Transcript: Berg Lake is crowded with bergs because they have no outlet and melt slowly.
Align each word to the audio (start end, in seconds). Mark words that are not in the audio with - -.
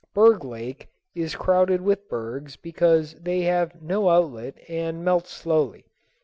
Berg 0.15 0.43
Lake 0.43 0.89
is 1.13 1.35
crowded 1.35 1.79
with 1.81 2.09
bergs 2.09 2.55
because 2.55 3.13
they 3.21 3.41
have 3.41 3.83
no 3.83 4.09
outlet 4.09 4.55
and 4.67 5.05
melt 5.05 5.27
slowly. 5.27 5.85